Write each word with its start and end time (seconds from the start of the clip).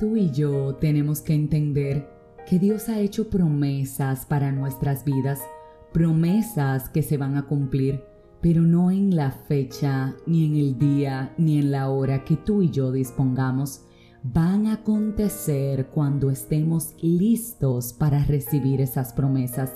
Tú 0.00 0.16
y 0.16 0.30
yo 0.30 0.76
tenemos 0.76 1.20
que 1.20 1.34
entender 1.34 2.08
que 2.48 2.58
Dios 2.58 2.88
ha 2.88 3.00
hecho 3.00 3.28
promesas 3.28 4.24
para 4.24 4.50
nuestras 4.50 5.04
vidas, 5.04 5.40
promesas 5.92 6.88
que 6.88 7.02
se 7.02 7.18
van 7.18 7.36
a 7.36 7.42
cumplir, 7.42 8.02
pero 8.40 8.62
no 8.62 8.90
en 8.90 9.14
la 9.14 9.30
fecha, 9.30 10.16
ni 10.26 10.46
en 10.46 10.56
el 10.56 10.78
día, 10.78 11.34
ni 11.36 11.58
en 11.58 11.70
la 11.70 11.90
hora 11.90 12.24
que 12.24 12.38
tú 12.38 12.62
y 12.62 12.70
yo 12.70 12.92
dispongamos. 12.92 13.82
Van 14.22 14.68
a 14.68 14.76
acontecer 14.76 15.88
cuando 15.88 16.30
estemos 16.30 16.94
listos 17.02 17.92
para 17.92 18.24
recibir 18.24 18.80
esas 18.80 19.12
promesas. 19.12 19.70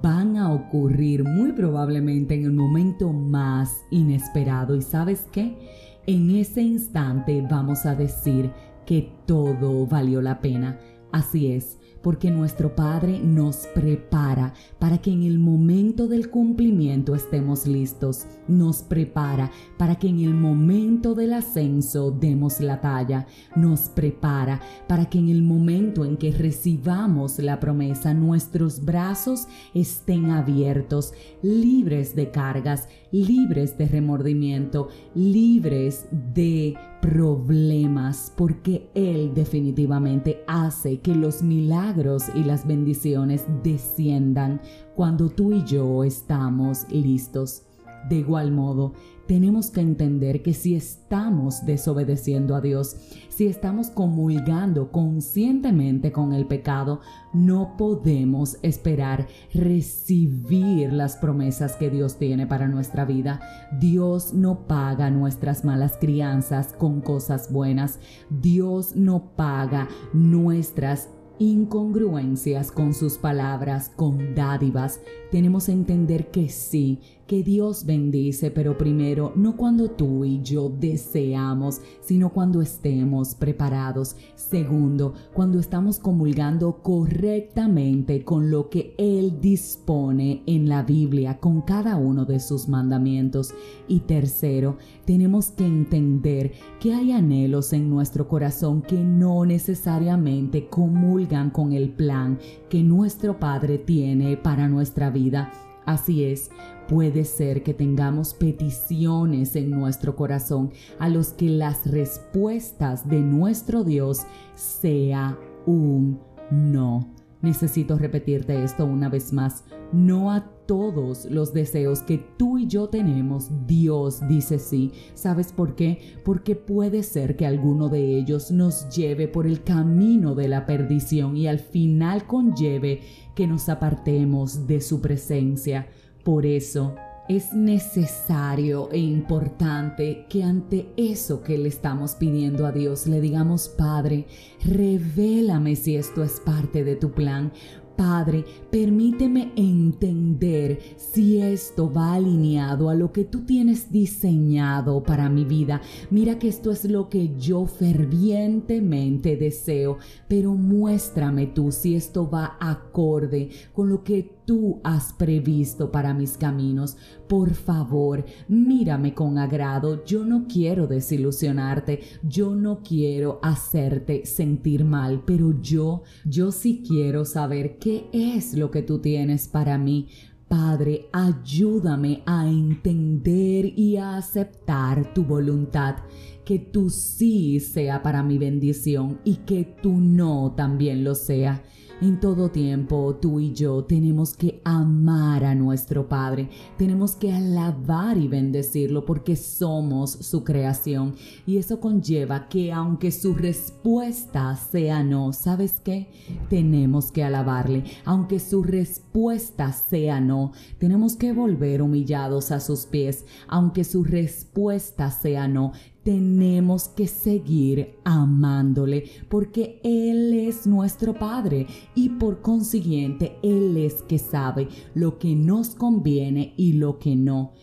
Van 0.00 0.36
a 0.36 0.52
ocurrir 0.52 1.24
muy 1.24 1.50
probablemente 1.50 2.36
en 2.36 2.44
el 2.44 2.52
momento 2.52 3.12
más 3.12 3.80
inesperado. 3.90 4.76
¿Y 4.76 4.82
sabes 4.82 5.26
qué? 5.32 5.58
En 6.06 6.30
ese 6.30 6.62
instante 6.62 7.44
vamos 7.50 7.84
a 7.84 7.96
decir, 7.96 8.52
que 8.86 9.12
todo 9.26 9.86
valió 9.86 10.22
la 10.22 10.40
pena. 10.40 10.78
Así 11.12 11.48
es, 11.52 11.78
porque 12.02 12.30
nuestro 12.30 12.76
Padre 12.76 13.18
nos 13.18 13.66
prepara 13.74 14.54
para 14.78 14.98
que 14.98 15.10
en 15.10 15.24
el 15.24 15.40
momento 15.40 16.06
del 16.06 16.30
cumplimiento 16.30 17.16
estemos 17.16 17.66
listos, 17.66 18.26
nos 18.46 18.82
prepara 18.82 19.50
para 19.76 19.96
que 19.96 20.08
en 20.08 20.20
el 20.20 20.32
momento 20.32 21.14
del 21.14 21.32
ascenso 21.32 22.12
demos 22.12 22.60
la 22.60 22.80
talla, 22.80 23.26
nos 23.56 23.88
prepara 23.88 24.60
para 24.86 25.06
que 25.06 25.18
en 25.18 25.30
el 25.30 25.42
momento 25.42 26.04
en 26.04 26.16
que 26.16 26.30
recibamos 26.30 27.40
la 27.40 27.58
promesa 27.58 28.14
nuestros 28.14 28.84
brazos 28.84 29.48
estén 29.74 30.30
abiertos, 30.30 31.12
libres 31.42 32.14
de 32.14 32.30
cargas, 32.30 32.88
libres 33.10 33.78
de 33.78 33.86
remordimiento, 33.86 34.88
libres 35.14 36.06
de 36.34 36.76
problemas, 37.00 38.32
porque 38.36 38.88
Él 38.94 39.32
definitivamente 39.34 40.42
hace 40.46 41.00
que 41.00 41.14
los 41.14 41.42
milagros 41.42 42.24
y 42.34 42.42
las 42.44 42.66
bendiciones 42.66 43.44
desciendan 43.62 44.60
cuando 44.94 45.28
tú 45.28 45.52
y 45.52 45.64
yo 45.64 46.04
estamos 46.04 46.86
listos. 46.90 47.62
De 48.08 48.16
igual 48.16 48.52
modo, 48.52 48.92
tenemos 49.26 49.70
que 49.70 49.80
entender 49.80 50.42
que 50.42 50.54
si 50.54 50.74
estamos 50.74 51.66
desobedeciendo 51.66 52.54
a 52.54 52.60
Dios, 52.60 52.96
si 53.28 53.46
estamos 53.46 53.90
comulgando 53.90 54.92
conscientemente 54.92 56.12
con 56.12 56.32
el 56.32 56.46
pecado, 56.46 57.00
no 57.32 57.76
podemos 57.76 58.58
esperar 58.62 59.26
recibir 59.52 60.92
las 60.92 61.16
promesas 61.16 61.76
que 61.76 61.90
Dios 61.90 62.18
tiene 62.18 62.46
para 62.46 62.68
nuestra 62.68 63.04
vida. 63.04 63.40
Dios 63.78 64.32
no 64.32 64.66
paga 64.66 65.10
nuestras 65.10 65.64
malas 65.64 65.96
crianzas 66.00 66.72
con 66.72 67.00
cosas 67.00 67.52
buenas. 67.52 67.98
Dios 68.30 68.96
no 68.96 69.32
paga 69.36 69.88
nuestras 70.12 71.08
incongruencias 71.38 72.72
con 72.72 72.94
sus 72.94 73.18
palabras, 73.18 73.90
con 73.94 74.34
dádivas. 74.34 75.00
Tenemos 75.36 75.66
que 75.66 75.72
entender 75.72 76.30
que 76.30 76.48
sí, 76.48 76.98
que 77.26 77.42
Dios 77.42 77.84
bendice, 77.84 78.50
pero 78.50 78.78
primero 78.78 79.32
no 79.36 79.54
cuando 79.54 79.90
tú 79.90 80.24
y 80.24 80.40
yo 80.42 80.70
deseamos, 80.70 81.82
sino 82.00 82.32
cuando 82.32 82.62
estemos 82.62 83.34
preparados. 83.34 84.16
Segundo, 84.34 85.12
cuando 85.34 85.58
estamos 85.58 85.98
comulgando 85.98 86.78
correctamente 86.82 88.24
con 88.24 88.50
lo 88.50 88.70
que 88.70 88.94
Él 88.96 89.40
dispone 89.40 90.42
en 90.46 90.70
la 90.70 90.84
Biblia, 90.84 91.38
con 91.38 91.62
cada 91.62 91.96
uno 91.96 92.24
de 92.24 92.40
sus 92.40 92.68
mandamientos. 92.68 93.52
Y 93.88 94.00
tercero, 94.00 94.78
tenemos 95.04 95.50
que 95.50 95.66
entender 95.66 96.52
que 96.80 96.94
hay 96.94 97.12
anhelos 97.12 97.72
en 97.72 97.90
nuestro 97.90 98.28
corazón 98.28 98.82
que 98.82 99.02
no 99.02 99.44
necesariamente 99.44 100.68
comulgan 100.68 101.50
con 101.50 101.72
el 101.72 101.90
plan 101.90 102.38
que 102.68 102.82
nuestro 102.82 103.38
Padre 103.38 103.78
tiene 103.78 104.36
para 104.36 104.68
nuestra 104.68 105.10
vida. 105.10 105.52
Así 105.84 106.24
es, 106.24 106.50
Puede 106.88 107.24
ser 107.24 107.64
que 107.64 107.74
tengamos 107.74 108.32
peticiones 108.32 109.56
en 109.56 109.70
nuestro 109.70 110.14
corazón 110.14 110.70
a 111.00 111.08
los 111.08 111.30
que 111.30 111.48
las 111.48 111.84
respuestas 111.90 113.08
de 113.08 113.20
nuestro 113.20 113.82
Dios 113.82 114.22
sea 114.54 115.36
un 115.66 116.20
no. 116.52 117.15
Necesito 117.42 117.98
repetirte 117.98 118.64
esto 118.64 118.86
una 118.86 119.08
vez 119.08 119.32
más. 119.32 119.64
No 119.92 120.32
a 120.32 120.44
todos 120.66 121.26
los 121.26 121.52
deseos 121.52 122.00
que 122.00 122.18
tú 122.18 122.58
y 122.58 122.66
yo 122.66 122.88
tenemos, 122.88 123.50
Dios 123.66 124.26
dice 124.26 124.58
sí. 124.58 124.92
¿Sabes 125.14 125.52
por 125.52 125.76
qué? 125.76 126.16
Porque 126.24 126.56
puede 126.56 127.02
ser 127.02 127.36
que 127.36 127.46
alguno 127.46 127.88
de 127.88 128.16
ellos 128.18 128.50
nos 128.50 128.88
lleve 128.88 129.28
por 129.28 129.46
el 129.46 129.62
camino 129.62 130.34
de 130.34 130.48
la 130.48 130.66
perdición 130.66 131.36
y 131.36 131.46
al 131.46 131.60
final 131.60 132.26
conlleve 132.26 133.02
que 133.34 133.46
nos 133.46 133.68
apartemos 133.68 134.66
de 134.66 134.80
su 134.80 135.00
presencia. 135.00 135.88
Por 136.24 136.46
eso 136.46 136.96
es 137.28 137.52
necesario 137.52 138.88
e 138.92 138.98
importante 138.98 140.26
que 140.28 140.44
ante 140.44 140.92
eso 140.96 141.42
que 141.42 141.58
le 141.58 141.68
estamos 141.68 142.14
pidiendo 142.14 142.66
a 142.66 142.72
Dios 142.72 143.06
le 143.06 143.20
digamos, 143.20 143.68
Padre, 143.68 144.26
revélame 144.64 145.76
si 145.76 145.96
esto 145.96 146.22
es 146.22 146.40
parte 146.40 146.84
de 146.84 146.96
tu 146.96 147.10
plan. 147.12 147.52
Padre, 147.96 148.44
permíteme 148.70 149.52
entender 149.56 150.78
si 150.96 151.40
esto 151.40 151.90
va 151.90 152.12
alineado 152.12 152.90
a 152.90 152.94
lo 152.94 153.10
que 153.10 153.24
tú 153.24 153.46
tienes 153.46 153.90
diseñado 153.90 155.02
para 155.02 155.30
mi 155.30 155.46
vida. 155.46 155.80
Mira 156.10 156.38
que 156.38 156.48
esto 156.48 156.70
es 156.70 156.84
lo 156.84 157.08
que 157.08 157.34
yo 157.38 157.64
fervientemente 157.66 159.36
deseo, 159.36 159.96
pero 160.28 160.54
muéstrame 160.54 161.46
tú 161.46 161.72
si 161.72 161.96
esto 161.96 162.28
va 162.28 162.58
acorde 162.60 163.48
con 163.72 163.88
lo 163.88 164.04
que 164.04 164.35
tú 164.46 164.80
has 164.84 165.12
previsto 165.12 165.90
para 165.90 166.14
mis 166.14 166.38
caminos. 166.38 166.96
Por 167.28 167.52
favor, 167.54 168.24
mírame 168.48 169.12
con 169.12 169.36
agrado. 169.38 170.04
Yo 170.04 170.24
no 170.24 170.46
quiero 170.48 170.86
desilusionarte, 170.86 172.00
yo 172.22 172.54
no 172.54 172.80
quiero 172.82 173.40
hacerte 173.42 174.24
sentir 174.24 174.84
mal, 174.84 175.22
pero 175.26 175.60
yo, 175.60 176.04
yo 176.24 176.52
sí 176.52 176.82
quiero 176.86 177.24
saber 177.24 177.78
qué 177.78 178.08
es 178.12 178.54
lo 178.54 178.70
que 178.70 178.82
tú 178.82 179.00
tienes 179.00 179.48
para 179.48 179.76
mí. 179.76 180.08
Padre, 180.48 181.08
ayúdame 181.12 182.22
a 182.24 182.48
entender 182.48 183.76
y 183.76 183.96
a 183.96 184.16
aceptar 184.16 185.12
tu 185.12 185.24
voluntad, 185.24 185.96
que 186.44 186.60
tu 186.60 186.88
sí 186.88 187.58
sea 187.58 188.00
para 188.00 188.22
mi 188.22 188.38
bendición 188.38 189.18
y 189.24 189.38
que 189.38 189.64
tu 189.64 190.00
no 190.00 190.54
también 190.56 191.02
lo 191.02 191.16
sea. 191.16 191.64
En 192.02 192.20
todo 192.20 192.50
tiempo 192.50 193.16
tú 193.22 193.40
y 193.40 193.54
yo 193.54 193.84
tenemos 193.84 194.36
que 194.36 194.60
amar 194.64 195.44
a 195.44 195.54
nuestro 195.54 196.10
Padre, 196.10 196.50
tenemos 196.76 197.16
que 197.16 197.32
alabar 197.32 198.18
y 198.18 198.28
bendecirlo 198.28 199.06
porque 199.06 199.34
somos 199.34 200.10
su 200.10 200.44
creación. 200.44 201.14
Y 201.46 201.56
eso 201.56 201.80
conlleva 201.80 202.48
que 202.50 202.70
aunque 202.70 203.10
su 203.10 203.32
respuesta 203.32 204.54
sea 204.56 205.02
no, 205.02 205.32
¿sabes 205.32 205.80
qué? 205.80 206.10
Tenemos 206.50 207.10
que 207.10 207.24
alabarle, 207.24 207.84
aunque 208.04 208.40
su 208.40 208.62
respuesta 208.62 209.72
sea 209.72 210.20
no, 210.20 210.52
tenemos 210.76 211.16
que 211.16 211.32
volver 211.32 211.80
humillados 211.80 212.50
a 212.50 212.60
sus 212.60 212.84
pies, 212.84 213.24
aunque 213.48 213.84
su 213.84 214.04
respuesta 214.04 215.10
sea 215.10 215.48
no, 215.48 215.72
tenemos 216.06 216.88
que 216.88 217.08
seguir 217.08 217.96
amándole 218.04 219.10
porque 219.28 219.80
Él 219.82 220.32
es 220.34 220.64
nuestro 220.64 221.14
Padre 221.14 221.66
y 221.96 222.10
por 222.10 222.42
consiguiente 222.42 223.38
Él 223.42 223.76
es 223.76 224.04
que 224.04 224.20
sabe 224.20 224.68
lo 224.94 225.18
que 225.18 225.34
nos 225.34 225.70
conviene 225.74 226.54
y 226.56 226.74
lo 226.74 227.00
que 227.00 227.16
no. 227.16 227.54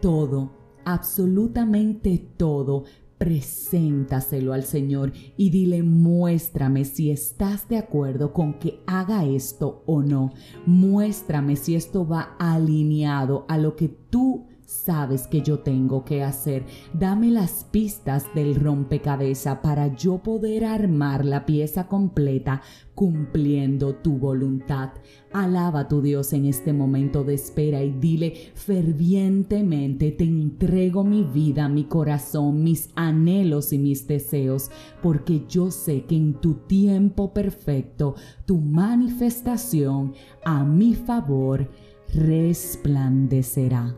Todo, 0.00 0.52
absolutamente 0.84 2.18
todo, 2.36 2.84
preséntaselo 3.18 4.52
al 4.52 4.62
Señor 4.62 5.12
y 5.36 5.50
dile 5.50 5.82
muéstrame 5.82 6.84
si 6.84 7.10
estás 7.10 7.68
de 7.68 7.78
acuerdo 7.78 8.32
con 8.32 8.60
que 8.60 8.78
haga 8.86 9.24
esto 9.24 9.82
o 9.86 10.02
no. 10.02 10.30
Muéstrame 10.66 11.56
si 11.56 11.74
esto 11.74 12.06
va 12.06 12.36
alineado 12.38 13.44
a 13.48 13.58
lo 13.58 13.74
que 13.74 13.88
tú 13.88 14.46
sabes 14.68 15.26
que 15.26 15.40
yo 15.40 15.60
tengo 15.60 16.04
que 16.04 16.22
hacer. 16.22 16.66
Dame 16.92 17.30
las 17.30 17.64
pistas 17.64 18.26
del 18.34 18.54
rompecabezas 18.54 19.58
para 19.60 19.96
yo 19.96 20.18
poder 20.18 20.66
armar 20.66 21.24
la 21.24 21.46
pieza 21.46 21.88
completa 21.88 22.60
cumpliendo 22.94 23.94
tu 23.94 24.18
voluntad. 24.18 24.90
Alaba 25.32 25.80
a 25.80 25.88
tu 25.88 26.02
Dios 26.02 26.34
en 26.34 26.44
este 26.44 26.74
momento 26.74 27.24
de 27.24 27.34
espera 27.34 27.82
y 27.82 27.92
dile 27.92 28.34
fervientemente, 28.54 30.12
te 30.12 30.24
entrego 30.24 31.02
mi 31.02 31.22
vida, 31.22 31.68
mi 31.70 31.84
corazón, 31.84 32.62
mis 32.62 32.90
anhelos 32.94 33.72
y 33.72 33.78
mis 33.78 34.06
deseos, 34.06 34.70
porque 35.02 35.44
yo 35.48 35.70
sé 35.70 36.04
que 36.04 36.16
en 36.16 36.34
tu 36.34 36.54
tiempo 36.66 37.32
perfecto, 37.32 38.16
tu 38.44 38.58
manifestación 38.58 40.12
a 40.44 40.62
mi 40.62 40.94
favor 40.94 41.70
resplandecerá. 42.12 43.94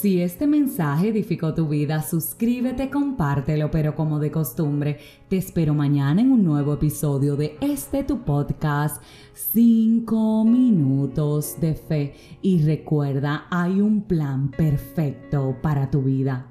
Si 0.00 0.22
este 0.22 0.46
mensaje 0.46 1.08
edificó 1.08 1.52
tu 1.52 1.68
vida, 1.68 2.02
suscríbete, 2.02 2.88
compártelo, 2.88 3.70
pero 3.70 3.94
como 3.94 4.18
de 4.18 4.30
costumbre, 4.30 4.98
te 5.28 5.36
espero 5.36 5.74
mañana 5.74 6.22
en 6.22 6.32
un 6.32 6.42
nuevo 6.42 6.72
episodio 6.72 7.36
de 7.36 7.58
este 7.60 8.02
tu 8.02 8.22
podcast, 8.22 9.02
5 9.34 10.46
minutos 10.46 11.60
de 11.60 11.74
fe. 11.74 12.14
Y 12.40 12.62
recuerda, 12.62 13.46
hay 13.50 13.82
un 13.82 14.00
plan 14.00 14.50
perfecto 14.50 15.54
para 15.60 15.90
tu 15.90 16.00
vida. 16.00 16.49